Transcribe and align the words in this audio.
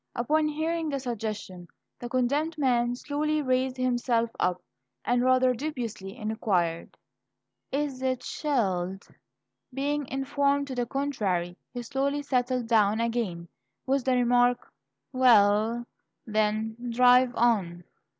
Upon 0.15 0.47
hearing 0.47 0.89
the 0.89 0.99
suggestion, 0.99 1.67
the 1.99 2.09
condemned 2.09 2.57
man 2.57 2.95
slowly 2.95 3.43
raised 3.43 3.77
himself 3.77 4.31
up, 4.39 4.59
and 5.05 5.21
rather 5.21 5.53
dubiously 5.53 6.17
inquired, 6.17 6.97
"I 7.71 7.81
s 7.85 8.01
i 8.01 8.15
t 8.15 8.23
s 8.23 8.41
h 8.41 8.45
e 8.49 8.49
l 8.49 8.65
l 8.85 8.93
e 8.95 8.97
d?" 8.97 9.13
Being 9.71 10.07
informed 10.07 10.65
to 10.69 10.73
the 10.73 10.87
contrary, 10.87 11.55
he 11.71 11.83
slowly 11.83 12.23
settled 12.23 12.65
down 12.65 12.99
again, 12.99 13.47
with 13.85 14.05
the 14.05 14.13
remark, 14.15 14.73
"W 15.13 15.29
e 15.29 15.35
l 15.35 15.51
l, 15.75 15.85
then, 16.25 16.77
drive 16.89 17.35
on." 17.35 17.83